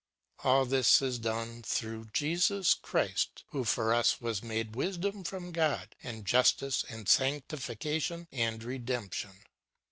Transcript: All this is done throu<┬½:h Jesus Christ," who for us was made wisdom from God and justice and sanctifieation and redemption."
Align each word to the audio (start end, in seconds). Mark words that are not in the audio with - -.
All 0.43 0.65
this 0.65 0.99
is 1.03 1.19
done 1.19 1.61
throu<┬½:h 1.61 2.11
Jesus 2.11 2.73
Christ," 2.73 3.43
who 3.51 3.63
for 3.63 3.93
us 3.93 4.19
was 4.19 4.41
made 4.41 4.75
wisdom 4.75 5.23
from 5.23 5.51
God 5.51 5.95
and 6.01 6.25
justice 6.25 6.83
and 6.89 7.07
sanctifieation 7.07 8.27
and 8.31 8.63
redemption." 8.63 9.43